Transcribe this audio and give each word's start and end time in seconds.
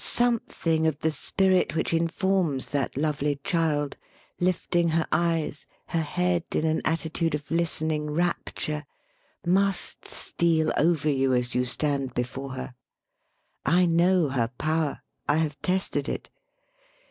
Something 0.03 0.87
of 0.87 0.97
the 1.01 1.11
spirit 1.11 1.75
which 1.75 1.93
informs 1.93 2.69
that 2.69 2.97
lovely 2.97 3.39
child, 3.43 3.97
lifting 4.39 4.89
her 4.89 5.05
eyes, 5.11 5.67
her 5.89 6.01
head 6.01 6.43
in 6.55 6.65
an 6.65 6.81
attitude 6.83 7.35
of 7.35 7.51
listening 7.51 8.09
rapture, 8.09 8.87
must 9.45 10.07
steal 10.07 10.73
over 10.75 11.07
you 11.07 11.35
as 11.35 11.53
you 11.53 11.65
stand 11.65 12.15
before 12.15 12.53
her. 12.53 12.73
I 13.63 13.85
know 13.85 14.29
her 14.29 14.47
power. 14.57 15.01
I 15.29 15.37
have 15.37 15.61
tested 15.61 16.09
it. 16.09 16.29